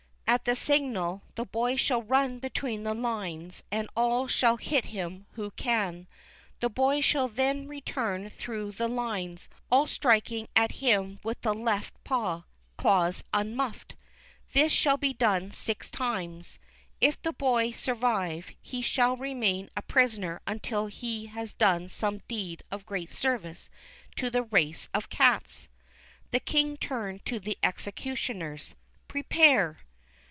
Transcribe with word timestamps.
At 0.31 0.45
the 0.45 0.55
signal, 0.55 1.23
the 1.35 1.43
Boy 1.43 1.75
shall 1.75 2.03
run 2.03 2.39
between 2.39 2.83
the 2.83 2.93
lines, 2.93 3.63
and 3.69 3.89
all 3.97 4.29
shall 4.29 4.55
hit 4.55 4.85
him 4.85 5.25
who 5.31 5.51
can. 5.51 6.07
The 6.61 6.69
Boy 6.69 7.01
shall 7.01 7.27
then 7.27 7.67
return 7.67 8.29
through 8.29 8.71
the 8.71 8.87
lines, 8.87 9.49
all 9.69 9.87
striking 9.87 10.47
at 10.55 10.71
him 10.71 11.19
with 11.21 11.41
the 11.41 11.53
left 11.53 12.01
paw, 12.05 12.43
claws 12.77 13.25
unmufiled. 13.33 13.95
This 14.53 14.71
shall 14.71 14.95
be 14.95 15.11
done 15.11 15.51
six 15.51 15.91
times. 15.91 16.59
If 17.01 17.21
the 17.21 17.33
Boy 17.33 17.71
survive, 17.71 18.51
he 18.61 18.81
shall 18.81 19.17
remain 19.17 19.69
a 19.75 19.81
prisoner 19.81 20.39
until 20.47 20.87
he 20.87 21.25
has 21.25 21.51
done 21.51 21.89
some 21.89 22.21
deed 22.29 22.63
of 22.71 22.85
great 22.85 23.09
service 23.09 23.69
to 24.15 24.29
the 24.29 24.43
race 24.43 24.87
of 24.93 25.09
cats.'' 25.09 25.67
The 26.31 26.39
King 26.39 26.77
turned 26.77 27.25
to 27.25 27.37
the 27.37 27.57
executioners: 27.61 28.75
Prepare." 29.09 29.79